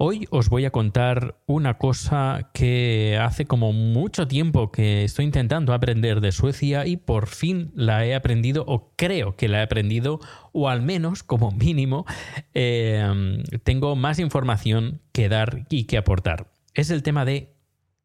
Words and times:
Hoy 0.00 0.28
os 0.30 0.48
voy 0.48 0.64
a 0.64 0.70
contar 0.70 1.40
una 1.46 1.76
cosa 1.76 2.50
que 2.54 3.18
hace 3.20 3.46
como 3.46 3.72
mucho 3.72 4.28
tiempo 4.28 4.70
que 4.70 5.02
estoy 5.02 5.24
intentando 5.24 5.74
aprender 5.74 6.20
de 6.20 6.30
Suecia 6.30 6.86
y 6.86 6.96
por 6.96 7.26
fin 7.26 7.72
la 7.74 8.06
he 8.06 8.14
aprendido 8.14 8.62
o 8.68 8.92
creo 8.94 9.34
que 9.34 9.48
la 9.48 9.58
he 9.58 9.62
aprendido 9.62 10.20
o 10.52 10.68
al 10.68 10.82
menos 10.82 11.24
como 11.24 11.50
mínimo 11.50 12.06
eh, 12.54 13.42
tengo 13.64 13.96
más 13.96 14.20
información 14.20 15.00
que 15.10 15.28
dar 15.28 15.66
y 15.68 15.86
que 15.86 15.98
aportar. 15.98 16.46
Es 16.74 16.90
el 16.90 17.02
tema 17.02 17.24
de 17.24 17.57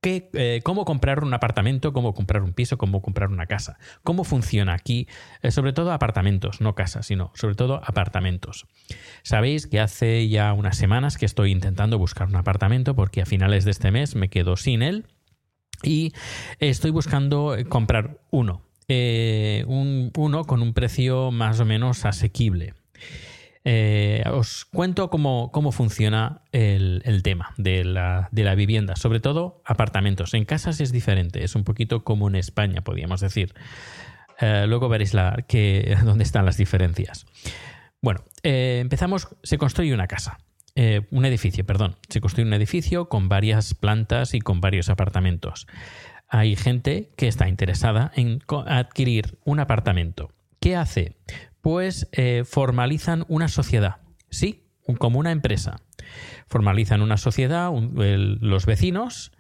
eh, 0.06 0.62
cómo 0.64 0.86
comprar 0.86 1.24
un 1.24 1.34
apartamento, 1.34 1.94
cómo 1.94 2.14
comprar 2.14 2.44
un 2.44 2.54
piso, 2.54 2.78
cómo 2.78 3.02
comprar 3.02 3.30
una 3.30 3.46
casa. 3.46 3.78
¿Cómo 4.04 4.24
funciona 4.24 4.74
aquí? 4.74 5.08
Eh, 5.42 5.52
sobre 5.52 5.74
todo 5.74 5.92
apartamentos, 5.92 6.62
no 6.62 6.76
casas, 6.76 7.06
sino 7.06 7.32
sobre 7.36 7.56
todo 7.56 7.82
apartamentos. 7.84 8.66
Sabéis 9.24 9.68
que 9.68 9.80
hace 9.80 10.28
ya 10.30 10.54
unas 10.54 10.78
semanas 10.78 11.18
que 11.18 11.26
estoy 11.26 11.52
intentando 11.52 11.98
buscar 11.98 12.28
un 12.28 12.36
apartamento 12.36 12.96
porque 12.96 13.22
a 13.22 13.26
finales 13.26 13.66
de 13.66 13.72
este 13.72 13.92
mes 13.92 14.16
me 14.16 14.30
quedo 14.30 14.58
sin 14.58 14.82
él 14.82 15.06
y 15.82 16.14
estoy 16.60 16.92
buscando 16.92 17.56
eh, 17.56 17.66
comprar 17.66 18.20
uno. 18.32 18.62
Un, 18.86 20.12
uno 20.16 20.44
con 20.44 20.62
un 20.62 20.74
precio 20.74 21.32
más 21.32 21.60
o 21.60 21.66
menos 21.66 22.06
asequible. 22.06 22.76
Eh, 23.66 24.24
os 24.30 24.66
cuento 24.66 25.10
cómo, 25.10 25.50
cómo 25.54 25.72
funciona 25.72 26.42
el, 26.52 27.22
tema 27.24 27.54
de 27.58 27.86
la, 27.86 28.28
de 28.32 28.44
la, 28.44 28.56
vivienda, 28.56 28.96
sobre 28.96 29.20
todo 29.20 29.62
apartamentos. 29.66 30.34
En 30.34 30.46
casas 30.46 30.82
es 30.82 30.92
diferente, 30.92 31.44
es 31.44 31.56
un 31.56 31.64
poquito 31.64 32.04
como 32.04 32.28
en 32.28 32.36
España, 32.36 32.82
podríamos 32.82 33.22
decir. 33.22 33.54
Eh, 34.40 34.66
luego 34.68 34.90
veréis 34.90 35.14
la, 35.14 35.46
que, 35.48 35.98
dónde 36.04 36.24
están 36.24 36.46
las 36.46 36.58
diferencias. 36.58 37.26
Bueno, 38.02 38.22
eh, 38.44 38.80
empezamos, 38.82 39.30
se 39.44 39.58
construye 39.58 39.94
una 39.94 40.08
casa. 40.08 40.40
Un 41.12 41.24
edificio, 41.24 41.64
perdón. 41.68 41.98
Se 42.10 42.20
construye 42.20 42.48
un 42.48 42.54
edificio 42.56 43.08
con 43.08 43.30
varias 43.30 43.76
plantas 43.76 44.34
y 44.34 44.40
con 44.40 44.60
varios 44.60 44.90
apartamentos. 44.90 45.68
Hay 46.28 46.56
gente 46.56 47.12
que 47.16 47.28
está 47.28 47.48
interesada 47.48 48.12
en 48.16 48.42
adquirir 48.66 49.38
un 49.46 49.60
apartamento. 49.60 50.32
¿Qué 50.60 50.76
hace? 50.76 51.16
Pues 51.64 52.08
formalizan 52.46 53.26
una 53.28 53.48
sociedad. 53.48 54.02
Sí, 54.30 54.68
como 55.00 55.18
una 55.18 55.32
empresa. 55.32 55.78
Formalizan 56.48 57.02
una 57.02 57.18
sociedad, 57.18 57.72
los 57.74 58.66
vecinos, 58.68 59.32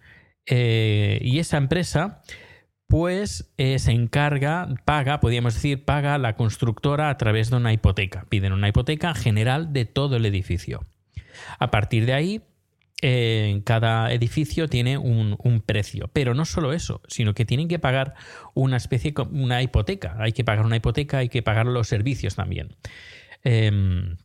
eh, 0.45 1.19
y 1.22 1.39
esa 1.39 1.57
empresa 1.57 2.22
pues 2.88 3.51
eh, 3.57 3.79
se 3.79 3.91
encarga, 3.91 4.69
paga, 4.85 5.19
podríamos 5.19 5.56
decir, 5.56 5.84
paga 5.84 6.17
la 6.19 6.35
constructora 6.35 7.09
a 7.09 7.17
través 7.17 7.50
de 7.50 7.56
una 7.56 7.73
hipoteca. 7.73 8.25
Piden 8.29 8.53
una 8.53 8.67
hipoteca 8.67 9.16
general 9.16 9.73
de 9.73 9.85
todo 9.85 10.17
el 10.17 10.25
edificio. 10.25 10.85
A 11.57 11.72
partir 11.72 12.05
de 12.05 12.13
ahí, 12.13 12.41
cada 13.66 14.14
edificio 14.14 14.68
tiene 14.68 14.97
un, 14.97 15.64
precio. 15.66 16.09
Pero 16.14 16.34
no 16.34 16.46
solo 16.46 16.74
eso, 16.74 17.02
sino 17.08 17.34
que 17.34 17.46
tienen 17.46 17.68
que 17.68 17.80
pagar 17.80 18.14
una 18.53 18.78
especie, 18.78 19.14
una 19.31 19.62
hipoteca. 19.62 20.16
Hay 20.19 20.31
que 20.31 20.44
pagar 20.44 20.66
una 20.66 20.78
hipoteca, 20.78 21.18
hay 21.19 21.30
que 21.30 21.41
pagar 21.41 21.66
los 21.66 21.88
servicios 21.88 22.36
también. 22.36 22.75
Eh, 23.44 24.16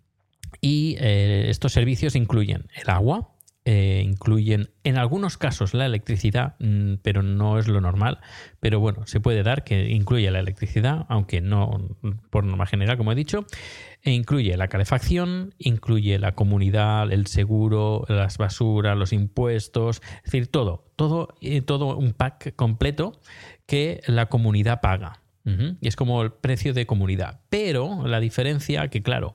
y 0.61 0.97
eh, 0.99 1.47
estos 1.49 1.73
servicios 1.73 2.17
incluyen 2.17 2.67
el 2.75 2.91
agua, 2.91 3.35
eh, 3.65 4.03
incluyen 4.05 4.71
en 4.83 4.97
algunos 4.97 5.37
casos 5.37 5.75
la 5.75 5.87
electricidad, 5.87 6.57
mmm, 6.59 6.95
pero 7.03 7.23
no 7.23 7.59
es 7.59 7.69
lo 7.69 7.81
normal. 7.81 8.19
Pero 8.61 8.81
bueno, 8.81 9.07
se 9.07 9.21
puede 9.21 9.43
dar 9.43 9.63
que 9.63 9.91
incluye 9.91 10.31
la 10.31 10.41
electricidad, 10.41 11.07
aunque 11.09 11.41
no 11.41 11.97
por 12.31 12.45
norma 12.45 12.67
general, 12.67 12.97
como 12.97 13.13
he 13.13 13.15
dicho. 13.15 13.47
E 14.03 14.13
incluye 14.13 14.57
la 14.57 14.69
calefacción, 14.69 15.55
incluye 15.59 16.19
la 16.19 16.35
comunidad, 16.35 17.11
el 17.13 17.27
seguro, 17.27 18.05
las 18.09 18.39
basuras, 18.39 18.97
los 18.97 19.13
impuestos, 19.13 20.01
es 20.19 20.23
decir, 20.25 20.47
todo, 20.47 20.85
todo, 20.97 21.35
eh, 21.41 21.63
todo 21.63 21.97
un 21.97 22.13
pack 22.13 22.55
completo 22.55 23.21
que 23.67 24.01
la 24.07 24.27
comunidad 24.27 24.81
paga. 24.81 25.21
Y 25.81 25.89
es 25.89 25.97
como 25.97 26.21
el 26.21 26.31
precio 26.31 26.75
de 26.75 26.87
comunidad. 26.87 27.41
Pero 27.49 28.07
la 28.07 28.21
diferencia 28.21 28.89
que, 28.89 29.03
claro, 29.03 29.33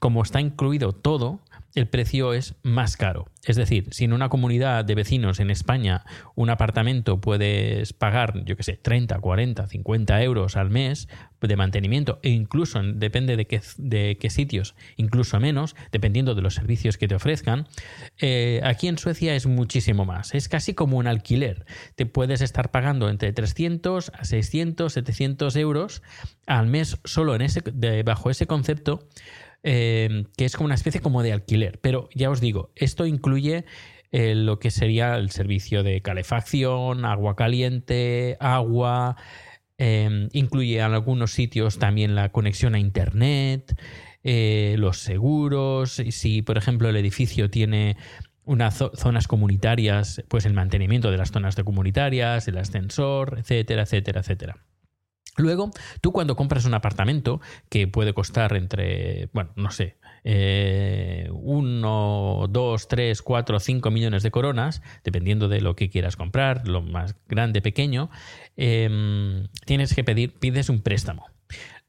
como 0.00 0.24
está 0.24 0.40
incluido 0.40 0.92
todo, 0.92 1.38
el 1.74 1.88
precio 1.88 2.34
es 2.34 2.54
más 2.62 2.96
caro. 2.96 3.26
Es 3.44 3.56
decir, 3.56 3.88
si 3.90 4.04
en 4.04 4.12
una 4.12 4.28
comunidad 4.28 4.84
de 4.84 4.94
vecinos 4.94 5.40
en 5.40 5.50
España 5.50 6.04
un 6.34 6.50
apartamento 6.50 7.20
puedes 7.20 7.92
pagar, 7.92 8.44
yo 8.44 8.56
que 8.56 8.62
sé, 8.62 8.76
30, 8.76 9.18
40, 9.18 9.66
50 9.66 10.22
euros 10.22 10.56
al 10.56 10.70
mes 10.70 11.08
de 11.40 11.56
mantenimiento 11.56 12.20
e 12.22 12.30
incluso 12.30 12.80
depende 12.82 13.36
de 13.36 13.46
qué, 13.46 13.60
de 13.78 14.16
qué 14.20 14.30
sitios, 14.30 14.76
incluso 14.96 15.40
menos, 15.40 15.74
dependiendo 15.90 16.34
de 16.34 16.42
los 16.42 16.54
servicios 16.54 16.98
que 16.98 17.08
te 17.08 17.16
ofrezcan, 17.16 17.66
eh, 18.20 18.60
aquí 18.62 18.86
en 18.86 18.98
Suecia 18.98 19.34
es 19.34 19.46
muchísimo 19.46 20.04
más. 20.04 20.34
Es 20.34 20.48
casi 20.48 20.74
como 20.74 20.98
un 20.98 21.06
alquiler. 21.06 21.66
Te 21.96 22.06
puedes 22.06 22.42
estar 22.42 22.70
pagando 22.70 23.08
entre 23.08 23.32
300 23.32 24.12
a 24.14 24.24
600, 24.24 24.92
700 24.92 25.56
euros 25.56 26.02
al 26.46 26.66
mes 26.66 26.98
solo 27.04 27.34
en 27.34 27.42
ese, 27.42 27.60
de, 27.72 28.02
bajo 28.02 28.30
ese 28.30 28.46
concepto 28.46 29.08
eh, 29.62 30.24
que 30.36 30.44
es 30.44 30.56
como 30.56 30.66
una 30.66 30.74
especie 30.74 31.00
como 31.00 31.22
de 31.22 31.32
alquiler. 31.32 31.78
Pero 31.80 32.08
ya 32.14 32.30
os 32.30 32.40
digo, 32.40 32.70
esto 32.76 33.06
incluye 33.06 33.64
eh, 34.12 34.34
lo 34.34 34.58
que 34.58 34.70
sería 34.70 35.16
el 35.16 35.30
servicio 35.30 35.82
de 35.82 36.02
calefacción, 36.02 37.06
agua 37.06 37.34
caliente, 37.34 38.36
agua, 38.40 39.16
eh, 39.78 40.28
incluye 40.32 40.78
en 40.78 40.92
algunos 40.92 41.32
sitios 41.32 41.78
también 41.78 42.14
la 42.14 42.30
conexión 42.30 42.74
a 42.74 42.78
Internet, 42.78 43.74
eh, 44.22 44.76
los 44.78 44.98
seguros, 44.98 46.00
si 46.10 46.42
por 46.42 46.58
ejemplo 46.58 46.90
el 46.90 46.96
edificio 46.96 47.50
tiene 47.50 47.96
unas 48.44 48.84
zonas 48.94 49.26
comunitarias, 49.28 50.22
pues 50.28 50.44
el 50.44 50.52
mantenimiento 50.52 51.10
de 51.10 51.16
las 51.16 51.32
zonas 51.32 51.56
de 51.56 51.64
comunitarias, 51.64 52.46
el 52.48 52.58
ascensor, 52.58 53.38
etcétera, 53.38 53.82
etcétera, 53.82 54.20
etcétera. 54.20 54.56
Luego, 55.36 55.70
tú 56.00 56.12
cuando 56.12 56.36
compras 56.36 56.66
un 56.66 56.74
apartamento 56.74 57.40
que 57.70 57.88
puede 57.88 58.12
costar 58.12 58.54
entre, 58.54 59.30
bueno, 59.32 59.50
no 59.56 59.70
sé, 59.70 59.96
eh, 60.24 61.28
uno, 61.32 62.46
dos, 62.50 62.86
tres, 62.86 63.22
cuatro, 63.22 63.58
cinco 63.58 63.90
millones 63.90 64.22
de 64.22 64.30
coronas, 64.30 64.82
dependiendo 65.04 65.48
de 65.48 65.62
lo 65.62 65.74
que 65.74 65.88
quieras 65.88 66.16
comprar, 66.16 66.68
lo 66.68 66.82
más 66.82 67.16
grande, 67.28 67.62
pequeño, 67.62 68.10
eh, 68.56 69.48
tienes 69.64 69.94
que 69.94 70.04
pedir, 70.04 70.38
pides 70.38 70.68
un 70.68 70.82
préstamo. 70.82 71.26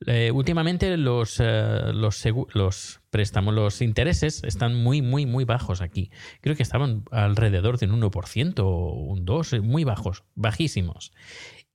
Eh, 0.05 0.31
últimamente 0.31 0.97
los, 0.97 1.39
eh, 1.39 1.93
los, 1.93 2.23
los 2.53 3.01
préstamos, 3.09 3.53
los 3.53 3.81
intereses 3.81 4.43
están 4.43 4.75
muy, 4.75 5.01
muy, 5.01 5.25
muy 5.25 5.45
bajos 5.45 5.81
aquí. 5.81 6.11
Creo 6.41 6.55
que 6.55 6.63
estaban 6.63 7.03
alrededor 7.11 7.77
de 7.77 7.85
un 7.85 8.01
1% 8.01 8.59
o 8.59 8.93
un 8.93 9.25
2%, 9.25 9.61
muy 9.61 9.83
bajos, 9.83 10.23
bajísimos. 10.35 11.13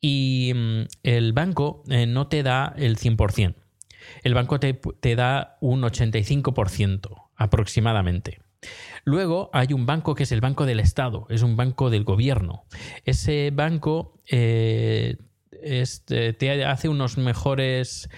Y 0.00 0.52
mm, 0.54 0.82
el 1.02 1.32
banco 1.32 1.82
eh, 1.88 2.06
no 2.06 2.28
te 2.28 2.42
da 2.42 2.74
el 2.76 2.96
100%. 2.98 3.54
El 4.22 4.34
banco 4.34 4.58
te, 4.60 4.74
te 4.74 5.16
da 5.16 5.56
un 5.60 5.82
85% 5.82 7.30
aproximadamente. 7.36 8.40
Luego 9.04 9.50
hay 9.52 9.72
un 9.72 9.86
banco 9.86 10.14
que 10.14 10.24
es 10.24 10.32
el 10.32 10.40
Banco 10.40 10.66
del 10.66 10.80
Estado, 10.80 11.26
es 11.30 11.42
un 11.42 11.56
banco 11.56 11.90
del 11.90 12.04
gobierno. 12.04 12.64
Ese 13.04 13.50
banco 13.52 14.20
eh, 14.28 15.16
te- 16.06 16.32
te 16.32 16.64
hace 16.64 16.88
unos 16.88 17.18
mejores, 17.18 18.08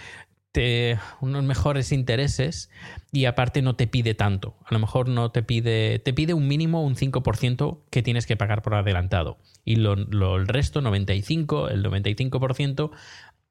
unos 1.21 1.45
mejores 1.45 1.93
intereses 1.93 2.71
y 3.13 3.27
aparte 3.27 3.63
no 3.63 3.77
te 3.77 3.87
pide 3.87 4.15
tanto. 4.15 4.57
A 4.65 4.75
lo 4.75 4.81
mejor 4.81 5.09
no 5.09 5.31
te 5.31 5.43
pide, 5.43 5.99
te 6.01 6.13
pide 6.13 6.35
un 6.35 6.49
mínimo, 6.49 6.85
un 6.85 6.97
5% 6.97 7.85
que 7.91 8.03
tienes 8.03 8.27
que 8.27 8.37
pagar 8.37 8.63
por 8.63 8.75
adelantado. 8.75 9.39
Y 9.65 9.77
lo, 9.77 9.95
el 9.95 10.49
resto, 10.49 10.81
95, 10.81 11.69
el 11.69 11.85
95%, 11.85 12.91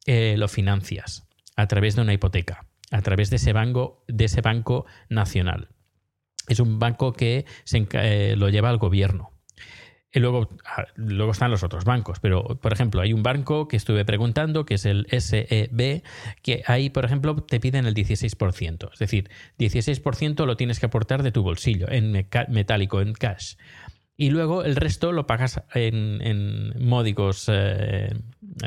eh, 0.05 0.35
lo 0.37 0.47
financias 0.47 1.27
a 1.55 1.67
través 1.67 1.95
de 1.95 2.01
una 2.01 2.13
hipoteca, 2.13 2.65
a 2.91 3.01
través 3.01 3.29
de 3.29 3.37
ese 3.37 3.53
banco, 3.53 4.03
de 4.07 4.25
ese 4.25 4.41
banco 4.41 4.85
nacional. 5.09 5.69
Es 6.47 6.59
un 6.59 6.79
banco 6.79 7.13
que 7.13 7.45
se 7.63 7.87
eh, 7.93 8.35
lo 8.35 8.49
lleva 8.49 8.69
al 8.69 8.77
gobierno. 8.77 9.31
Y 10.11 10.19
luego, 10.19 10.49
luego 10.95 11.31
están 11.31 11.51
los 11.51 11.61
otros 11.61 11.85
bancos, 11.85 12.19
pero 12.19 12.43
por 12.43 12.73
ejemplo, 12.73 13.01
hay 13.01 13.13
un 13.13 13.21
banco 13.21 13.67
que 13.67 13.77
estuve 13.77 14.05
preguntando, 14.05 14.65
que 14.65 14.73
es 14.73 14.85
el 14.85 15.05
SEB, 15.11 16.01
que 16.41 16.63
ahí, 16.65 16.89
por 16.89 17.05
ejemplo, 17.05 17.35
te 17.43 17.59
piden 17.59 17.85
el 17.85 17.93
16%. 17.93 18.89
Es 18.91 18.99
decir, 18.99 19.29
16% 19.59 20.45
lo 20.45 20.57
tienes 20.57 20.79
que 20.79 20.87
aportar 20.87 21.21
de 21.21 21.31
tu 21.31 21.43
bolsillo, 21.43 21.87
en 21.91 22.27
metálico, 22.49 23.01
en 23.01 23.13
cash. 23.13 23.55
Y 24.17 24.31
luego 24.31 24.63
el 24.63 24.75
resto 24.75 25.11
lo 25.11 25.27
pagas 25.27 25.61
en, 25.75 26.21
en 26.21 26.73
módicos 26.83 27.45
eh, 27.47 28.13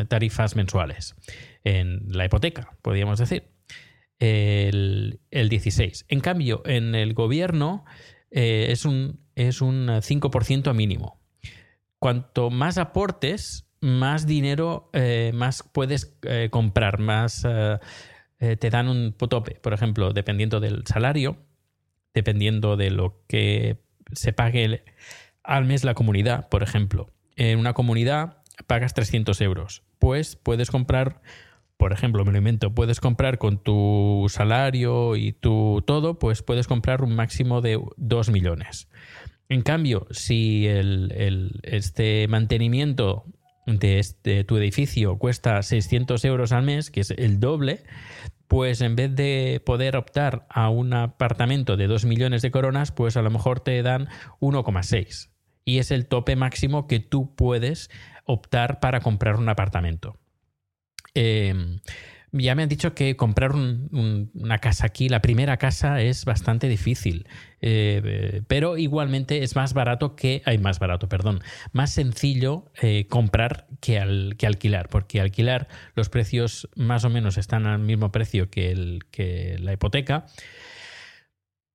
tarifas 0.09 0.55
mensuales, 0.55 1.17
en 1.65 2.05
la 2.09 2.25
hipoteca, 2.25 2.71
podríamos 2.83 3.19
decir. 3.19 3.49
El, 4.19 5.21
el 5.33 5.49
16. 5.49 6.07
En 6.09 6.21
cambio, 6.21 6.63
en 6.65 6.95
el 6.95 7.13
gobierno 7.13 7.85
eh, 8.31 8.69
es, 8.71 8.85
un, 8.85 9.21
es 9.35 9.61
un 9.61 9.89
5% 9.89 10.73
mínimo. 10.73 11.22
Cuanto 12.03 12.51
más 12.51 12.79
aportes, 12.79 13.69
más 13.81 14.27
dinero, 14.27 14.91
eh, 14.93 15.31
más 15.33 15.63
puedes 15.63 16.19
eh, 16.23 16.49
comprar, 16.51 16.99
más 16.99 17.47
eh, 17.49 18.57
te 18.57 18.71
dan 18.71 18.89
un 18.89 19.13
tope. 19.13 19.61
Por 19.61 19.73
ejemplo, 19.73 20.13
dependiendo 20.13 20.59
del 20.59 20.85
salario, 20.85 21.37
dependiendo 22.13 22.77
de 22.77 22.91
lo 22.91 23.23
que 23.29 23.85
se 24.11 24.33
pague 24.33 24.83
al 25.45 25.65
mes 25.65 25.85
la 25.85 25.95
comunidad, 25.95 26.49
por 26.49 26.65
ejemplo. 26.65 27.09
En 27.37 27.61
una 27.61 27.73
comunidad 27.73 28.39
pagas 28.67 28.95
300 28.95 29.41
euros. 29.41 29.85
Pues 30.01 30.35
puedes 30.35 30.73
comprar, 30.73 31.23
por 31.77 31.93
ejemplo, 31.93 32.25
me 32.25 32.33
lo 32.33 32.39
invento, 32.39 32.75
puedes 32.75 32.99
comprar 32.99 33.39
con 33.39 33.63
tu 33.63 34.27
salario 34.29 35.15
y 35.15 35.35
tu 35.35 35.85
todo, 35.87 36.19
pues 36.19 36.43
puedes 36.43 36.67
comprar 36.67 37.05
un 37.05 37.15
máximo 37.15 37.61
de 37.61 37.81
2 37.97 38.31
millones. 38.31 38.89
En 39.53 39.61
cambio, 39.61 40.07
si 40.13 40.67
este 41.63 42.27
mantenimiento 42.27 43.27
de, 43.67 43.99
este, 43.99 44.45
tu 44.45 44.57
edificio 44.57 45.19
cuesta 45.19 45.61
600 45.61 46.25
euros 46.25 46.53
al 46.53 46.63
mes, 46.63 46.91
que 46.91 47.01
es 47.01 47.11
el 47.11 47.39
doble, 47.39 47.83
pues 48.49 48.81
en 48.81 48.97
vez 48.97 49.15
de 49.15 49.61
poder 49.63 49.97
optar 49.97 50.47
a 50.49 50.71
un 50.71 50.95
apartamento 50.95 51.77
de 51.77 51.87
2 51.87 52.07
millones 52.07 52.41
de 52.41 52.51
coronas, 52.51 52.93
pues 52.93 53.19
a 53.19 53.23
lo 53.23 53.29
mejor 53.29 53.61
te 53.61 53.83
dan 53.83 54.09
1,6. 54.41 55.29
Y 55.67 55.81
es 55.81 55.91
el 55.91 56.07
tope 56.07 56.35
máximo 56.35 56.87
que 56.87 57.01
tú 57.01 57.35
puedes 57.37 57.91
optar 58.25 58.81
para 58.81 59.01
comprar 59.01 59.37
un 59.37 59.51
apartamento. 59.51 60.19
Eh, 61.15 61.79
ya 62.33 62.55
me 62.55 62.63
han 62.63 62.69
dicho 62.69 62.95
que 62.95 63.15
comprar 63.17 63.53
un- 63.53 63.89
un- 63.93 64.31
una 64.35 64.59
casa 64.59 64.87
aquí, 64.87 65.09
la 65.09 65.21
primera 65.21 65.59
casa, 65.59 66.01
es 66.01 66.25
bastante 66.25 66.69
difícil. 66.69 67.27
Eh, 67.61 68.43
pero 68.49 68.79
igualmente 68.79 69.43
es 69.43 69.55
más 69.55 69.75
barato 69.75 70.17
que. 70.17 70.43
Hay 70.47 70.59
más 70.59 70.79
barato, 70.79 71.09
perdón. 71.09 71.41
Más 71.73 71.93
sencillo 71.93 72.73
eh, 72.81 73.07
comprar 73.09 73.67
que, 73.81 73.99
al- 73.99 74.37
que 74.39 74.47
alquilar. 74.47 74.89
Porque 74.89 75.21
alquilar 75.21 75.69
los 75.95 76.09
precios 76.09 76.69
más 76.75 77.05
o 77.05 77.11
menos 77.11 77.37
están 77.39 77.67
al 77.67 77.81
mismo 77.81 78.11
precio 78.13 78.51
que, 78.51 78.71
el, 78.73 79.05
que 79.11 79.59
la 79.61 79.73
hipoteca. 79.75 80.27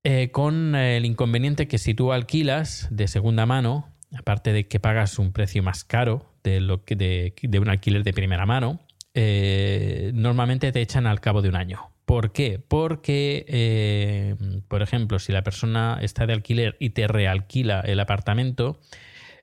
Eh, 0.03 0.31
con 0.31 0.73
el 0.75 1.05
inconveniente 1.05 1.67
que 1.67 1.77
si 1.77 1.93
tú 1.93 2.13
alquilas 2.13 2.87
de 2.91 3.07
segunda 3.07 3.45
mano, 3.45 3.93
aparte 4.17 4.53
de 4.53 4.67
que 4.67 4.79
pagas 4.79 5.19
un 5.19 5.33
precio 5.33 5.61
más 5.63 5.83
caro 5.83 6.33
de, 6.43 6.61
lo 6.61 6.85
que 6.85 6.95
de 6.95 7.59
un 7.59 7.69
alquiler 7.69 8.03
de 8.03 8.13
primera 8.13 8.45
mano, 8.45 8.79
eh, 9.19 10.11
normalmente 10.13 10.71
te 10.71 10.79
echan 10.79 11.07
al 11.07 11.19
cabo 11.19 11.41
de 11.41 11.49
un 11.49 11.55
año. 11.55 11.89
¿Por 12.05 12.31
qué? 12.31 12.59
Porque, 12.59 13.45
eh, 13.47 14.35
por 14.67 14.83
ejemplo, 14.83 15.17
si 15.17 15.31
la 15.31 15.41
persona 15.41 15.97
está 16.03 16.27
de 16.27 16.33
alquiler 16.33 16.77
y 16.79 16.91
te 16.91 17.07
realquila 17.07 17.79
el 17.79 17.99
apartamento, 17.99 18.79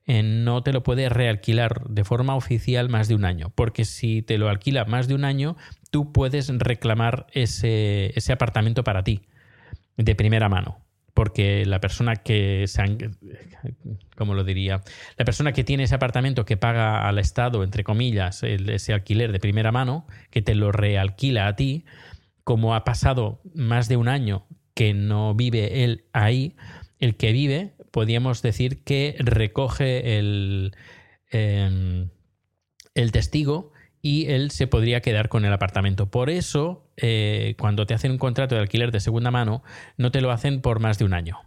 eh, 0.07 0.23
no 0.23 0.63
te 0.63 0.73
lo 0.73 0.85
puede 0.85 1.09
realquilar 1.09 1.89
de 1.89 2.05
forma 2.05 2.37
oficial 2.37 2.89
más 2.89 3.09
de 3.09 3.17
un 3.17 3.25
año. 3.25 3.51
Porque 3.53 3.85
si 3.85 4.23
te 4.23 4.39
lo 4.39 4.49
alquila 4.49 4.85
más 4.85 5.09
de 5.09 5.17
un 5.17 5.25
año, 5.25 5.57
tú 5.91 6.13
puedes 6.13 6.57
reclamar 6.57 7.27
ese, 7.33 8.13
ese 8.17 8.33
apartamento 8.33 8.85
para 8.85 9.03
ti 9.03 9.23
de 9.97 10.15
primera 10.15 10.49
mano. 10.49 10.84
Porque 11.15 11.65
la 11.65 11.81
persona 11.81 12.17
que 12.17 12.67
¿cómo 14.17 14.35
lo 14.35 14.45
diría? 14.45 14.83
La 15.17 15.25
persona 15.25 15.53
que 15.53 15.65
tiene 15.65 15.85
ese 15.85 15.95
apartamento 15.95 16.45
que 16.45 16.57
paga 16.57 17.09
al 17.09 17.19
Estado, 17.19 17.63
entre 17.63 17.85
comillas, 17.85 18.43
ese 18.43 18.93
alquiler 18.93 19.33
de 19.33 19.39
primera 19.39 19.73
mano, 19.73 20.07
que 20.31 20.43
te 20.43 20.55
lo 20.55 20.73
realquila 20.73 21.47
a 21.47 21.57
ti, 21.57 21.85
como 22.43 22.75
ha 22.75 22.85
pasado 22.85 23.41
más 23.55 23.89
de 23.89 23.97
un 23.97 24.09
año 24.09 24.47
que 24.75 24.93
no 24.93 25.35
vive 25.35 25.85
él 25.85 26.05
ahí, 26.13 26.57
el 26.99 27.17
que 27.17 27.33
vive, 27.33 27.75
podríamos 27.91 28.43
decir 28.43 28.83
que 28.83 29.15
recoge 29.19 30.19
el, 30.19 30.75
em, 31.31 32.11
el 32.95 33.13
testigo 33.13 33.73
y 34.05 34.27
él 34.31 34.51
se 34.51 34.67
podría 34.67 35.01
quedar 35.01 35.31
con 35.31 35.47
el 35.47 35.53
apartamento. 35.55 36.11
Por 36.11 36.29
eso, 36.29 36.93
eh, 36.99 37.55
cuando 37.59 37.87
te 37.87 37.95
hacen 37.95 38.11
un 38.11 38.19
contrato 38.19 38.55
de 38.55 38.61
alquiler 38.61 38.93
de 38.93 39.01
segunda 39.01 39.31
mano, 39.31 39.65
no 39.97 40.11
te 40.11 40.21
lo 40.21 40.31
hacen 40.31 40.61
por 40.61 40.79
más 40.79 40.99
de 40.99 41.07
un 41.07 41.15
año, 41.15 41.39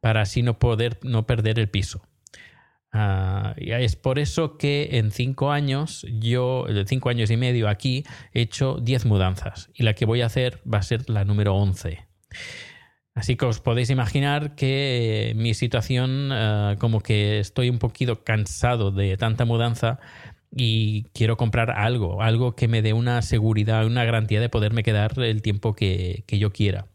para 0.00 0.20
así 0.20 0.42
no 0.42 0.60
poder 0.60 1.00
no 1.02 1.26
perder 1.26 1.58
el 1.58 1.68
piso. 1.68 2.06
Y 3.56 3.72
es 3.72 3.96
por 3.96 4.20
eso 4.20 4.56
que 4.56 4.90
en 4.92 5.10
cinco 5.10 5.50
años, 5.50 6.06
yo, 6.08 6.66
de 6.68 6.86
cinco 6.86 7.08
años 7.08 7.30
y 7.32 7.36
medio 7.36 7.68
aquí, 7.68 8.04
he 8.32 8.42
hecho 8.42 8.78
10 8.80 9.04
mudanzas. 9.04 9.68
Y 9.74 9.82
la 9.82 9.94
que 9.94 10.06
voy 10.06 10.22
a 10.22 10.26
hacer 10.26 10.60
va 10.72 10.78
a 10.78 10.82
ser 10.82 11.10
la 11.10 11.24
número 11.24 11.56
11. 11.56 12.06
Así 13.14 13.36
que 13.36 13.46
os 13.46 13.60
podéis 13.60 13.90
imaginar 13.90 14.54
que 14.54 15.30
eh, 15.30 15.34
mi 15.34 15.54
situación, 15.54 16.30
ah, 16.32 16.76
como 16.78 17.00
que 17.00 17.40
estoy 17.40 17.68
un 17.68 17.78
poquito 17.78 18.22
cansado 18.22 18.92
de 18.92 19.16
tanta 19.16 19.44
mudanza 19.44 19.98
y 20.58 21.04
quiero 21.12 21.36
comprar 21.36 21.70
algo, 21.70 22.22
algo 22.22 22.56
que 22.56 22.66
me 22.66 22.80
dé 22.82 22.94
una 22.94 23.20
seguridad, 23.22 23.84
una 23.86 24.04
garantía 24.04 24.40
de 24.40 24.48
poderme 24.48 24.82
quedar 24.82 25.12
el 25.20 25.42
tiempo 25.42 25.74
que, 25.74 26.24
que 26.26 26.38
yo 26.38 26.52
quiera. 26.52 26.86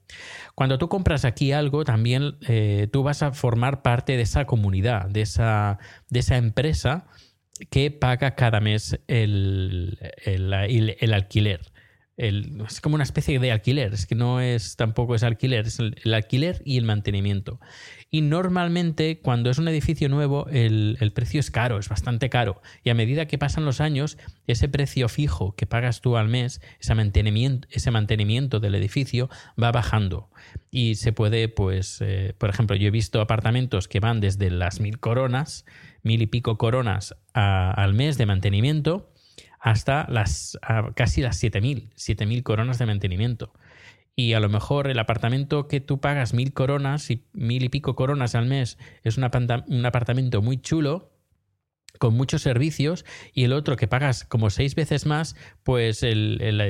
Cuando 0.56 0.78
tú 0.80 0.90
compras 0.90 1.26
aquí 1.26 1.52
algo, 1.52 1.84
también 1.86 2.38
eh, 2.48 2.88
tú 2.92 3.04
vas 3.04 3.22
a 3.24 3.34
formar 3.34 3.84
parte 3.84 4.18
de 4.18 4.24
esa 4.24 4.46
comunidad, 4.46 5.08
de 5.10 5.22
esa, 5.22 5.78
de 6.10 6.20
esa 6.20 6.38
empresa 6.38 7.06
que 7.70 7.92
paga 7.92 8.36
cada 8.36 8.60
mes 8.60 9.00
el, 9.08 10.00
el- 10.26 10.54
el- 10.54 10.98
el 11.00 11.14
alquiler. 11.14 11.71
El- 12.22 12.62
es 12.68 12.82
como 12.82 12.94
una 12.94 13.04
especie 13.04 13.40
de 13.40 13.52
alquiler, 13.52 13.94
es 13.96 14.06
que 14.06 14.14
no 14.14 14.40
es 14.42 14.76
tampoco 14.76 15.16
es 15.16 15.24
alquiler, 15.24 15.66
es 15.66 15.80
el, 15.80 15.96
alquiler 16.14 16.62
y 16.64 16.78
el 16.78 16.86
mantenimiento. 16.86 17.60
Y 18.12 18.22
normalmente 18.22 19.20
cuando 19.22 19.50
es 19.50 19.58
un 19.58 19.68
edificio 19.68 20.08
nuevo 20.08 20.46
el, 20.52 20.98
el 21.00 21.14
precio 21.14 21.40
es 21.40 21.50
caro, 21.50 21.80
es 21.80 21.90
bastante 21.90 22.30
caro. 22.30 22.62
Y 22.84 22.92
a 22.92 22.94
medida 22.94 23.26
que 23.26 23.40
pasan 23.40 23.66
los 23.66 23.82
años, 23.82 24.20
ese 24.46 24.70
precio 24.70 25.10
fijo 25.10 25.56
que 25.56 25.66
pagas 25.66 26.02
tú 26.02 26.16
al 26.16 26.28
mes, 26.28 26.62
ese 26.80 26.94
mantenimiento, 26.94 27.68
ese 27.72 27.90
mantenimiento 27.90 28.60
del 28.60 28.76
edificio 28.76 29.28
va 29.62 29.72
bajando. 29.72 30.30
Y 30.70 30.96
se 30.96 31.14
puede, 31.14 31.48
pues, 31.50 31.98
eh, 32.02 32.36
por 32.38 32.52
ejemplo, 32.52 32.76
yo 32.76 32.88
he 32.88 32.92
visto 32.92 33.20
apartamentos 33.20 33.88
que 33.88 34.00
van 34.00 34.20
desde 34.20 34.52
las 34.52 34.80
mil 34.80 35.00
coronas, 35.00 35.66
mil 36.04 36.22
y 36.22 36.28
pico 36.28 36.58
coronas 36.60 37.16
al 37.34 37.94
mes 37.96 38.18
de 38.20 38.26
mantenimiento, 38.28 39.12
hasta 39.62 40.08
las 40.10 40.58
casi 40.96 41.22
las 41.22 41.42
7.000, 41.42 41.90
7.000 41.96 42.44
coronas 42.44 42.80
de 42.80 42.88
mantenimiento. 42.88 43.54
Y 44.16 44.34
a 44.34 44.40
lo 44.42 44.50
mejor 44.50 44.88
el 44.90 45.00
apartamento 45.00 45.68
que 45.68 45.80
tú 45.80 46.00
pagas 46.02 46.34
mil 46.34 46.54
coronas 46.54 47.10
y 47.12 47.26
mil 47.34 47.64
y 47.64 47.70
pico 47.70 47.96
coronas 47.96 48.36
al 48.36 48.46
mes 48.48 48.78
es 49.04 49.18
un, 49.18 49.24
un 49.68 49.86
apartamento 49.86 50.42
muy 50.42 50.58
chulo, 50.62 51.12
con 52.00 52.16
muchos 52.16 52.42
servicios 52.42 53.06
y 53.34 53.44
el 53.44 53.54
otro 53.54 53.76
que 53.76 53.88
pagas 53.88 54.24
como 54.26 54.50
seis 54.50 54.76
veces 54.76 55.06
más, 55.06 55.36
pues 55.64 56.04
el, 56.04 56.40
el- 56.42 56.62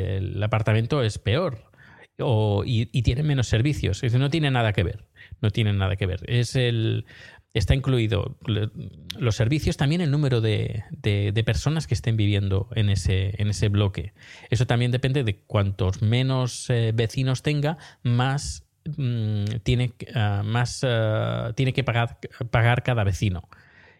apartamento 0.44 1.04
es 1.04 1.18
peor 1.20 1.72
o- 2.20 2.64
y, 2.66 2.90
y 2.92 3.04
tiene 3.04 3.24
menos 3.24 3.48
servicios. 3.48 4.04
Es 4.04 4.14
no 4.14 4.30
tiene 4.30 4.52
nada 4.52 4.74
que 4.74 4.84
ver. 4.84 5.08
No 5.42 5.50
tiene 5.52 5.74
nada 5.74 5.96
que 5.96 6.06
ver. 6.06 6.22
Es 6.28 6.56
el. 6.56 7.06
Está 7.54 7.76
incluido 7.76 8.38
los 9.20 9.36
servicios, 9.36 9.76
también 9.76 10.00
el 10.00 10.10
número 10.10 10.40
de, 10.40 10.84
de- 10.92 11.44
personas 11.44 11.86
que 11.86 11.94
estén 11.94 12.16
viviendo 12.16 12.70
en 12.76 12.90
ese, 12.90 13.34
en 13.42 13.50
ese 13.50 13.68
bloque. 13.68 14.14
Eso 14.50 14.66
también 14.68 14.92
depende 14.92 15.24
de 15.26 15.40
cuantos 15.48 16.02
menos 16.02 16.70
eh, 16.70 16.92
vecinos 16.94 17.42
tenga, 17.42 17.78
más 18.04 18.64
mm, 18.98 19.44
tiene, 19.64 19.94
ah, 20.16 20.44
más, 20.46 20.86
ah, 20.86 21.52
tiene 21.56 21.74
que 21.74 21.84
pagar, 21.84 22.20
pagar 22.52 22.84
cada 22.84 23.04
vecino. 23.04 23.50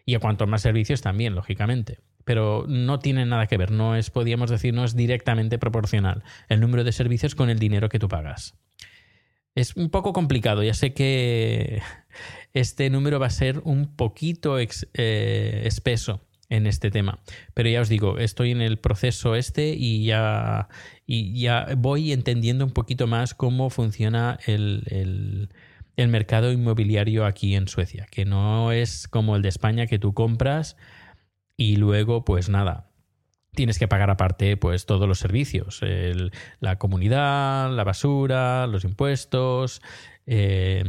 Y 0.06 0.14
a 0.14 0.18
cuantos 0.20 0.48
más 0.48 0.62
servicios 0.62 1.02
también, 1.02 1.34
lógicamente. 1.34 1.98
Pero 2.24 2.64
no 2.68 3.00
tiene 3.00 3.26
nada 3.26 3.46
que 3.48 3.58
ver, 3.58 3.70
no 3.70 3.96
es, 3.96 4.10
podríamos 4.10 4.48
decir, 4.48 4.72
no 4.72 4.84
es 4.84 4.96
directamente 4.96 5.58
proporcional 5.58 6.22
el 6.48 6.60
número 6.60 6.84
de 6.84 6.92
servicios 6.92 7.34
con 7.34 7.50
el 7.50 7.58
dinero 7.58 7.88
que 7.88 7.98
tú 7.98 8.08
pagas. 8.08 8.54
Es 9.54 9.76
un 9.76 9.90
poco 9.90 10.12
complicado, 10.12 10.62
ya 10.62 10.74
sé 10.74 10.94
que 10.94 11.82
este 12.54 12.88
número 12.90 13.20
va 13.20 13.26
a 13.26 13.30
ser 13.30 13.60
un 13.64 13.94
poquito 13.96 14.58
ex- 14.58 14.88
eh, 14.94 15.62
espeso 15.66 16.20
en 16.48 16.66
este 16.66 16.90
tema, 16.90 17.20
pero 17.54 17.68
ya 17.70 17.80
os 17.80 17.88
digo, 17.88 18.18
estoy 18.18 18.50
en 18.50 18.60
el 18.60 18.78
proceso 18.78 19.34
este 19.36 19.74
y 19.74 20.04
ya, 20.04 20.68
y 21.06 21.40
ya 21.40 21.66
voy 21.78 22.12
entendiendo 22.12 22.64
un 22.66 22.72
poquito 22.72 23.06
más 23.06 23.34
cómo 23.34 23.70
funciona 23.70 24.38
el, 24.46 24.84
el- 24.88 25.48
el 25.96 26.08
mercado 26.08 26.52
inmobiliario 26.52 27.26
aquí 27.26 27.54
en 27.54 27.68
Suecia, 27.68 28.06
que 28.10 28.24
no 28.24 28.72
es 28.72 29.06
como 29.08 29.36
el 29.36 29.42
de 29.42 29.50
España 29.50 29.86
que 29.86 29.98
tú 29.98 30.14
compras 30.14 30.76
y 31.56 31.76
luego 31.76 32.24
pues 32.24 32.48
nada, 32.48 32.90
tienes 33.54 33.78
que 33.78 33.88
pagar 33.88 34.10
aparte 34.10 34.56
pues 34.56 34.86
todos 34.86 35.06
los 35.06 35.18
servicios, 35.18 35.82
el- 35.82 36.32
la 36.60 36.78
comunidad, 36.78 37.70
la 37.70 37.84
basura, 37.84 38.66
los 38.66 38.84
impuestos, 38.84 39.82
eh, 40.26 40.82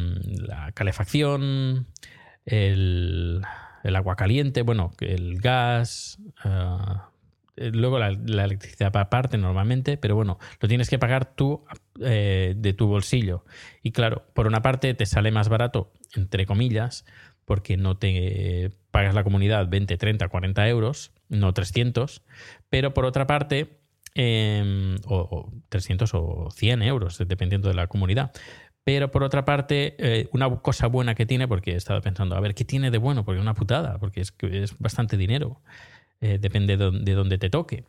la 0.47 0.71
calefacción, 0.71 1.87
el, 2.45 3.41
agua 3.95 4.15
caliente, 4.15 4.61
bueno, 4.61 4.93
el 5.01 5.39
gas, 5.41 6.19
eh, 6.45 7.71
luego 7.73 7.99
la, 7.99 8.11
la 8.11 8.45
electricidad 8.45 8.95
aparte 8.95 9.37
normalmente, 9.37 9.97
pero 9.97 10.15
bueno, 10.15 10.39
lo 10.59 10.67
tienes 10.69 10.89
que 10.89 10.97
pagar 10.99 11.35
tú 11.35 11.65
eh, 11.99 12.53
de 12.55 12.73
tu 12.73 12.87
bolsillo. 12.87 13.43
Y 13.81 13.91
claro, 13.91 14.23
por 14.33 14.47
una 14.47 14.61
parte 14.61 14.93
te 14.93 15.05
sale 15.05 15.31
más 15.31 15.49
barato, 15.49 15.91
entre 16.15 16.45
comillas, 16.45 17.05
porque 17.45 17.75
no 17.75 17.97
te 17.97 18.71
pagas 18.93 19.15
la 19.15 19.25
comunidad 19.25 19.67
20, 19.67 19.97
30, 19.97 20.29
40 20.29 20.69
euros, 20.69 21.11
no 21.27 21.53
300, 21.53 22.21
pero 22.69 22.93
por 22.93 23.05
otra 23.05 23.27
parte, 23.27 23.81
eh, 24.15 24.95
o, 25.07 25.17
o 25.17 25.53
300 25.69 26.13
o 26.13 26.49
100 26.51 26.83
euros, 26.83 27.17
dependiendo 27.27 27.67
de 27.67 27.73
la 27.73 27.87
comunidad. 27.87 28.31
Pero 28.83 29.11
por 29.11 29.23
otra 29.23 29.45
parte, 29.45 29.95
eh, 29.97 30.29
una 30.31 30.49
cosa 30.57 30.87
buena 30.87 31.15
que 31.15 31.25
tiene, 31.25 31.47
porque 31.47 31.71
he 31.71 31.75
estado 31.75 32.01
pensando, 32.01 32.35
a 32.35 32.39
ver, 32.39 32.53
¿qué 32.53 32.65
tiene 32.65 32.91
de 32.91 32.99
bueno? 32.99 33.23
Porque 33.25 33.39
es 33.39 33.41
una 33.41 33.55
putada, 33.55 33.97
porque 33.97 34.21
es, 34.21 34.33
es 34.41 34.77
bastante 34.77 35.17
dinero. 35.17 35.61
Eh, 36.21 36.37
depende 36.39 36.77
de, 36.77 36.91
de 36.91 37.13
dónde 37.13 37.39
te 37.39 37.49
toque. 37.49 37.85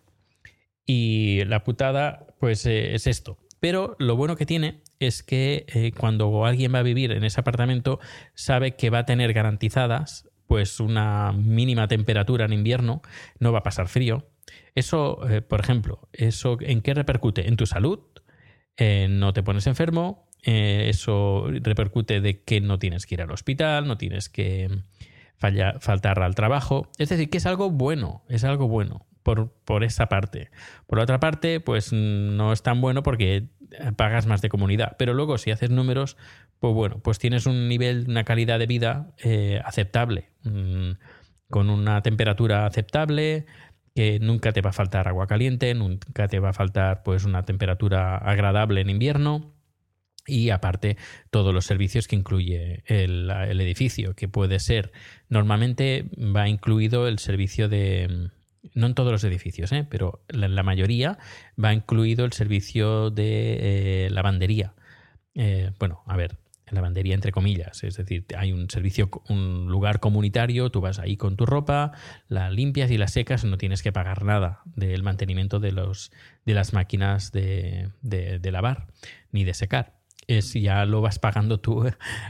Y 0.87 1.45
la 1.45 1.65
putada, 1.65 2.27
pues 2.39 2.65
eh, 2.67 2.95
es 2.95 3.07
esto. 3.07 3.39
Pero 3.61 3.97
lo 3.99 4.17
bueno 4.17 4.37
que 4.37 4.47
tiene 4.47 4.83
es 5.01 5.23
que 5.23 5.93
cuando 5.97 6.45
alguien 6.45 6.75
va 6.75 6.81
a 6.81 6.83
vivir 6.83 7.13
en 7.13 7.25
ese 7.25 7.41
apartamento, 7.41 7.99
sabe 8.35 8.77
que 8.77 8.91
va 8.91 8.99
a 8.99 9.07
tener 9.07 9.33
garantizadas 9.33 10.29
pues 10.47 10.81
una 10.81 11.33
mínima 11.33 11.89
temperatura 11.89 12.45
en 12.45 12.53
invierno, 12.53 13.03
no 13.39 13.53
va 13.53 13.61
a 13.61 13.63
pasar 13.63 13.89
frío. 13.89 14.29
Eso, 14.75 15.29
eh, 15.29 15.41
por 15.41 15.61
ejemplo, 15.61 16.09
¿eso 16.13 16.57
en 16.61 16.81
qué 16.83 16.95
repercute? 16.95 17.49
En 17.49 17.57
tu 17.57 17.67
salud, 17.67 18.01
eh, 18.77 19.07
no 19.09 19.33
te 19.33 19.43
pones 19.43 19.67
enfermo, 19.67 20.27
eh, 20.43 20.87
eso 20.89 21.47
repercute 21.49 22.21
de 22.21 22.43
que 22.43 22.61
no 22.61 22.79
tienes 22.79 23.07
que 23.07 23.15
ir 23.15 23.23
al 23.23 23.31
hospital, 23.31 23.87
no 23.87 23.97
tienes 23.97 24.29
que 24.29 24.69
falla- 25.37 25.79
faltar 25.81 26.21
al 26.23 26.35
trabajo. 26.35 26.89
Es 26.99 27.09
decir, 27.09 27.31
que 27.31 27.39
es 27.39 27.47
algo 27.47 27.71
bueno, 27.71 28.25
es 28.29 28.45
algo 28.45 28.69
bueno 28.69 29.07
por, 29.23 29.53
por 29.65 29.85
esa 29.85 30.07
parte. 30.09 30.51
Por 30.87 30.99
otra 30.99 31.21
parte, 31.21 31.61
pues 31.61 31.93
mm, 31.93 32.37
no 32.37 32.53
es 32.53 32.63
tan 32.63 32.81
bueno 32.81 33.03
porque 33.03 33.45
pagas 33.97 34.27
más 34.27 34.43
de 34.43 34.49
comunidad. 34.51 34.97
Pero 34.99 35.15
luego, 35.15 35.39
si 35.39 35.51
haces 35.51 35.71
números, 35.71 36.17
pues 36.59 36.75
bueno, 36.75 36.99
pues 37.03 37.19
tienes 37.19 37.47
un 37.47 37.69
nivel, 37.69 38.05
una 38.09 38.25
calidad 38.25 38.59
de 38.59 38.67
vida 38.67 39.13
aceptable, 39.65 40.31
mm, 40.45 40.93
con 41.49 41.71
una 41.71 42.03
temperatura 42.03 42.67
aceptable, 42.67 43.47
que 43.95 44.19
nunca 44.19 44.53
te 44.53 44.61
va 44.61 44.71
a 44.71 44.73
faltar 44.73 45.09
agua 45.09 45.27
caliente, 45.27 45.73
nunca 45.75 46.29
te 46.29 46.41
va 46.41 46.51
a 46.51 46.53
faltar 46.53 47.03
pues 47.05 47.25
una 47.25 47.45
temperatura 47.45 48.17
agradable 48.17 48.81
en 48.81 48.91
invierno 48.91 49.55
y 50.27 50.51
aparte 50.51 50.97
todos 51.31 51.55
los 51.55 51.67
servicios 51.67 52.09
que 52.09 52.17
incluye 52.17 52.83
el, 52.87 53.31
edificio, 53.61 54.15
que 54.15 54.27
puede 54.27 54.59
ser, 54.59 54.93
normalmente 55.29 56.07
va 56.19 56.49
incluido 56.49 57.07
el 57.07 57.19
servicio 57.19 57.69
de, 57.69 58.31
no 58.75 58.87
en 58.87 58.95
todos 58.95 59.13
los 59.13 59.25
edificios, 59.25 59.71
¿eh? 59.73 59.87
pero 59.89 60.25
la, 60.29 60.49
la 60.49 60.63
mayoría 60.63 61.19
va 61.63 61.75
incluido 61.75 62.25
el 62.25 62.33
servicio 62.33 63.11
de 63.11 64.07
eh, 64.07 64.11
lavandería. 64.11 64.75
Eh, 65.35 65.73
bueno, 65.79 66.03
a 66.07 66.17
ver, 66.17 66.39
lavandería 66.71 67.15
entre 67.15 67.31
comillas, 67.33 67.85
es 67.85 67.97
decir, 67.97 68.25
hay 68.37 68.53
un 68.53 68.71
servicio, 68.71 69.11
un 69.29 69.67
lugar 69.71 70.01
comunitario, 70.01 70.71
tú 70.71 70.81
vas 70.81 70.99
ahí 70.99 71.17
con 71.17 71.37
tu 71.37 71.47
ropa, 71.47 71.93
la 72.29 72.51
limpias 72.51 72.91
y 72.91 72.99
la 72.99 73.09
secas, 73.09 73.45
no 73.45 73.59
tienes 73.59 73.83
que 73.83 73.93
pagar 73.93 74.25
nada 74.25 74.63
del 74.65 75.03
mantenimiento 75.03 75.61
de, 75.61 75.73
los, 75.73 76.11
de 76.47 76.55
las 76.55 76.73
máquinas 76.73 77.33
de, 77.33 77.91
de, 78.03 78.39
de 78.39 78.51
lavar 78.53 78.87
ni 79.31 79.45
de 79.45 79.55
secar. 79.55 79.95
Es, 80.27 80.55
ya 80.55 80.87
lo 80.87 81.03
vas 81.03 81.19
pagando 81.19 81.61
tú 81.61 81.85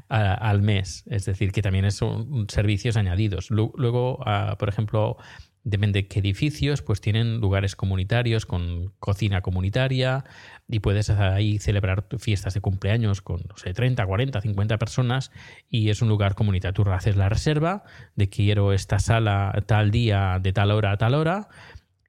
a- 0.09 0.35
al 0.35 0.62
mes, 0.62 1.05
es 1.09 1.25
decir, 1.26 1.53
que 1.53 1.62
también 1.62 1.91
son 1.93 2.47
servicios 2.49 2.97
añadidos. 2.97 3.50
Lu- 3.53 3.73
Luego, 3.76 4.19
ah, 4.26 4.57
por 4.59 4.69
ejemplo, 4.69 5.17
depende 5.64 6.02
de 6.02 6.09
qué 6.09 6.21
edificios, 6.21 6.83
pues 6.83 7.00
tienen 7.00 7.38
lugares 7.40 7.75
comunitarios 7.75 8.44
con 8.47 8.92
cocina 9.00 9.40
comunitaria 9.40 10.25
y 10.68 10.80
puedes 10.80 11.09
ahí 11.11 11.59
celebrar 11.59 12.06
fiestas 12.18 12.52
de 12.54 12.61
cumpleaños 12.61 13.23
con, 13.23 13.40
no 13.49 13.56
sé, 13.56 13.73
30, 13.73 14.04
40, 14.06 14.40
50 14.42 14.78
personas 14.78 15.33
y 15.68 15.88
es 15.88 16.02
un 16.02 16.09
lugar 16.09 16.35
comunitario. 16.35 16.85
Tú 16.85 16.90
haces 16.92 17.16
la 17.16 17.28
reserva 17.30 17.83
de 18.14 18.28
quiero 18.28 18.73
esta 18.75 18.99
sala 18.99 19.52
tal 19.66 19.90
día, 19.90 20.38
de 20.42 20.52
tal 20.52 20.71
hora 20.71 20.92
a 20.92 20.97
tal 20.99 21.14
hora 21.14 21.49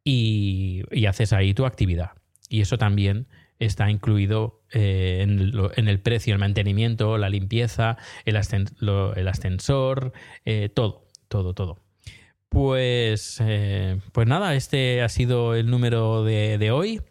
y, 0.03 0.83
haces 1.07 1.33
ahí 1.33 1.53
tu 1.53 1.65
actividad. 1.65 2.11
Y 2.49 2.61
eso 2.61 2.77
también 2.77 3.27
está 3.57 3.89
incluido 3.89 4.61
eh, 4.71 5.19
en, 5.21 5.51
lo- 5.51 5.71
en 5.77 5.87
el 5.87 5.99
precio, 6.01 6.33
el 6.33 6.39
mantenimiento, 6.39 7.17
la 7.17 7.29
limpieza, 7.29 7.97
el, 8.25 8.37
lo- 8.79 9.15
el 9.15 9.27
ascensor, 9.27 10.11
eh, 10.43 10.69
todo, 10.69 11.05
todo, 11.29 11.53
todo. 11.53 11.84
Pues, 12.49 13.37
eh, 13.41 13.99
pues 14.11 14.27
nada, 14.27 14.55
este 14.55 15.01
ha 15.01 15.09
sido 15.09 15.55
el 15.55 15.69
número 15.69 16.23
de, 16.23 16.57
de 16.57 16.71
hoy. 16.71 17.01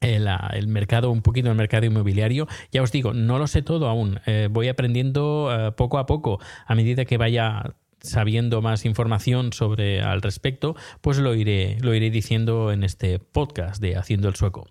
El, 0.00 0.26
ah, 0.26 0.50
el 0.54 0.66
mercado, 0.66 1.10
un 1.10 1.22
poquito 1.22 1.48
el 1.48 1.56
mercado 1.56 1.86
inmobiliario. 1.86 2.48
Ya 2.72 2.82
os 2.82 2.90
digo, 2.90 3.12
no 3.12 3.38
lo 3.38 3.46
sé 3.46 3.62
todo 3.62 3.88
aún. 3.88 4.20
Eh, 4.26 4.48
voy 4.50 4.68
aprendiendo 4.68 5.48
eh, 5.52 5.72
poco 5.72 5.98
a 5.98 6.06
poco. 6.06 6.40
A 6.66 6.74
medida 6.74 7.04
que 7.04 7.18
vaya 7.18 7.74
sabiendo 8.00 8.62
más 8.62 8.84
información 8.84 9.52
sobre 9.52 10.02
al 10.02 10.22
respecto, 10.22 10.74
pues 11.00 11.18
lo 11.18 11.34
iré, 11.34 11.78
lo 11.80 11.94
iré 11.94 12.10
diciendo 12.10 12.72
en 12.72 12.82
este 12.82 13.20
podcast 13.20 13.80
de 13.80 13.96
Haciendo 13.96 14.28
el 14.28 14.34
Sueco. 14.34 14.66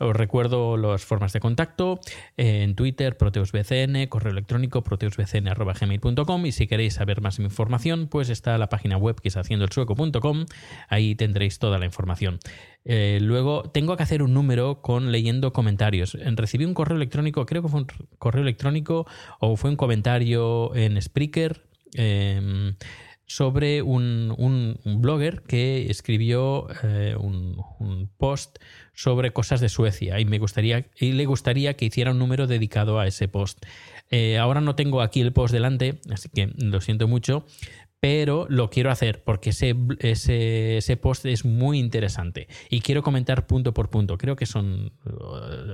Os 0.00 0.16
recuerdo 0.16 0.78
las 0.78 1.04
formas 1.04 1.34
de 1.34 1.40
contacto 1.40 2.00
eh, 2.38 2.62
en 2.62 2.74
Twitter, 2.74 3.18
ProteusBCN, 3.18 4.06
correo 4.08 4.32
electrónico 4.32 4.82
proteusbcn.gmail.com 4.82 6.46
y 6.46 6.52
si 6.52 6.66
queréis 6.66 6.94
saber 6.94 7.20
más 7.20 7.38
información, 7.38 8.08
pues 8.08 8.30
está 8.30 8.56
la 8.56 8.70
página 8.70 8.96
web 8.96 9.20
que 9.20 9.28
es 9.28 9.36
haciendoelsueco.com, 9.36 10.46
ahí 10.88 11.14
tendréis 11.16 11.58
toda 11.58 11.78
la 11.78 11.84
información. 11.84 12.38
Eh, 12.86 13.18
luego 13.20 13.64
tengo 13.64 13.94
que 13.98 14.02
hacer 14.02 14.22
un 14.22 14.32
número 14.32 14.80
con 14.80 15.12
leyendo 15.12 15.52
comentarios. 15.52 16.14
Recibí 16.14 16.64
un 16.64 16.72
correo 16.72 16.96
electrónico, 16.96 17.44
creo 17.44 17.60
que 17.60 17.68
fue 17.68 17.80
un 17.80 17.86
correo 18.18 18.42
electrónico 18.42 19.06
o 19.38 19.56
fue 19.56 19.68
un 19.68 19.76
comentario 19.76 20.74
en 20.74 21.00
Spreaker. 21.00 21.62
eh, 21.94 22.72
sobre 23.30 23.80
un, 23.80 24.34
un- 24.38 25.00
blogger 25.00 25.42
que 25.42 25.88
escribió 25.88 26.66
eh, 26.82 27.14
un, 27.16 28.10
post 28.18 28.58
sobre 28.92 29.32
cosas 29.32 29.60
de 29.60 29.68
Suecia 29.68 30.18
y 30.18 30.24
me 30.24 30.40
gustaría 30.40 30.86
y 30.98 31.12
le 31.12 31.26
gustaría 31.26 31.74
que 31.74 31.84
hiciera 31.84 32.10
un 32.10 32.18
número 32.18 32.48
dedicado 32.48 32.98
a 32.98 33.06
ese 33.06 33.28
post. 33.28 33.64
Eh, 34.10 34.36
ahora 34.36 34.60
no 34.60 34.74
tengo 34.74 35.00
aquí 35.00 35.20
el 35.20 35.32
post 35.32 35.52
delante, 35.52 36.00
así 36.10 36.28
que 36.28 36.52
lo 36.56 36.80
siento 36.80 37.06
mucho, 37.06 37.46
pero 38.00 38.46
lo 38.48 38.68
quiero 38.68 38.90
hacer 38.90 39.22
porque 39.22 39.50
ese, 39.50 39.76
ese, 40.00 40.78
ese 40.78 40.96
post 40.96 41.24
es 41.26 41.44
muy 41.44 41.78
interesante 41.78 42.48
y 42.68 42.80
quiero 42.80 43.04
comentar 43.04 43.46
punto 43.46 43.72
por 43.72 43.90
punto. 43.90 44.18
Creo 44.18 44.34
que 44.34 44.46
son 44.46 44.92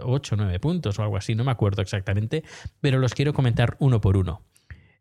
8 0.05 0.35
o 0.35 0.37
9 0.37 0.61
puntos 0.61 0.99
o 0.99 1.03
algo 1.03 1.17
así, 1.17 1.35
no 1.35 1.43
me 1.45 1.53
acuerdo 1.53 1.81
exactamente, 1.81 2.45
pero 2.83 2.99
los 2.99 3.15
quiero 3.15 3.33
comentar 3.33 3.79
uno 3.79 4.03
por 4.03 4.19
uno. 4.19 4.43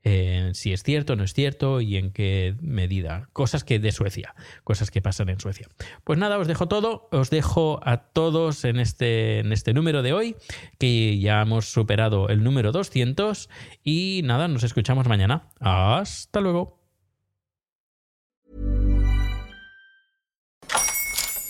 Eh, 0.08 0.52
si 0.54 0.72
es 0.72 0.84
cierto, 0.84 1.16
no 1.16 1.24
es 1.24 1.34
cierto 1.34 1.82
y 1.82 1.98
en 1.98 2.12
qué 2.12 2.56
medida. 2.62 3.28
Cosas 3.34 3.64
que 3.64 3.80
de 3.80 3.92
Suecia, 3.92 4.36
cosas 4.64 4.92
que 4.92 5.02
pasan 5.02 5.30
en 5.30 5.40
Suecia. 5.40 5.68
Pues 6.04 6.20
nada, 6.20 6.38
os 6.38 6.48
dejo 6.48 6.68
todo, 6.68 7.10
os 7.12 7.32
dejo 7.32 7.80
a 7.84 7.98
todos 7.98 8.66
en 8.66 8.80
este, 8.80 9.40
en 9.40 9.52
este 9.52 9.74
número 9.74 10.04
de 10.04 10.14
hoy, 10.14 10.36
que 10.78 11.18
ya 11.18 11.42
hemos 11.42 11.66
superado 11.66 12.30
el 12.30 12.44
número 12.44 12.72
200 12.72 13.50
y 13.84 14.22
nada, 14.24 14.48
nos 14.48 14.64
escuchamos 14.64 15.08
mañana. 15.08 15.50
Hasta 15.60 16.40
luego. 16.40 16.80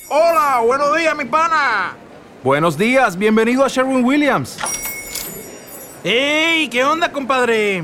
Hola, 0.07 0.61
buenos 0.65 0.95
días, 0.95 1.17
mi 1.17 1.25
pana. 1.25 1.97
Buenos 2.41 2.77
días, 2.77 3.17
bienvenido 3.17 3.65
a 3.65 3.67
Sherwin 3.67 4.05
Williams. 4.05 4.57
¡Ey! 6.05 6.69
¿Qué 6.69 6.85
onda, 6.85 7.11
compadre? 7.11 7.83